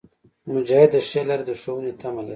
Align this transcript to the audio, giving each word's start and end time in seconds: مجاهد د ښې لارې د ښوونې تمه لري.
مجاهد 0.53 0.89
د 0.93 0.95
ښې 1.07 1.21
لارې 1.27 1.43
د 1.49 1.51
ښوونې 1.61 1.91
تمه 2.01 2.21
لري. 2.25 2.29